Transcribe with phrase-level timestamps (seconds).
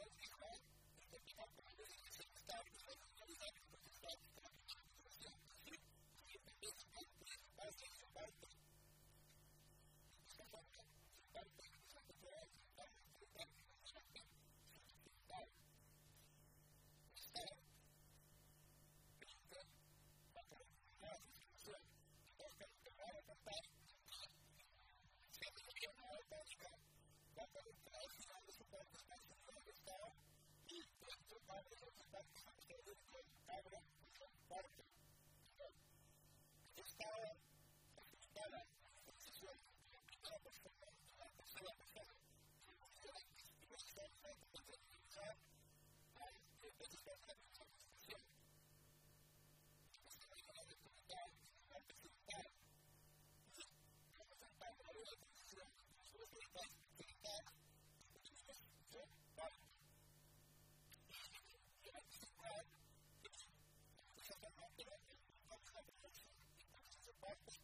[0.00, 0.39] God's
[67.30, 67.54] But